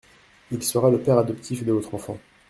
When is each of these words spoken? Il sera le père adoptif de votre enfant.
Il 0.51 0.63
sera 0.63 0.89
le 0.89 0.97
père 0.99 1.19
adoptif 1.19 1.63
de 1.63 1.71
votre 1.73 1.93
enfant. 1.93 2.17